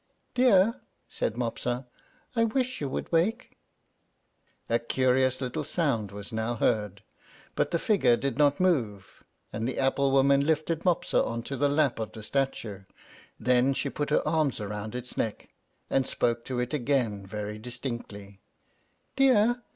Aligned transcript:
"Dear," 0.33 0.81
said 1.07 1.35
Mopsa, 1.37 1.85
"I 2.35 2.45
wish 2.45 2.81
you 2.81 2.89
would 2.89 3.11
wake." 3.11 3.59
A 4.67 4.79
curious 4.79 5.39
little 5.39 5.63
sound 5.63 6.11
was 6.11 6.31
now 6.31 6.55
heard, 6.55 7.03
but 7.53 7.69
the 7.69 7.77
figure 7.77 8.17
did 8.17 8.35
not 8.35 8.59
move, 8.59 9.23
and 9.53 9.67
the 9.67 9.77
apple 9.77 10.09
woman 10.11 10.41
lifted 10.43 10.85
Mopsa 10.85 11.23
on 11.23 11.43
to 11.43 11.55
the 11.55 11.69
lap 11.69 11.99
of 11.99 12.13
the 12.13 12.23
statue; 12.23 12.79
then 13.39 13.75
she 13.75 13.91
put 13.91 14.09
her 14.09 14.27
arms 14.27 14.59
round 14.59 14.95
its 14.95 15.17
neck, 15.17 15.49
and 15.87 16.07
spoke 16.07 16.45
to 16.45 16.57
it 16.59 16.73
again 16.73 17.23
very 17.23 17.59
distinctly: 17.59 18.41
"Dear! 19.15 19.61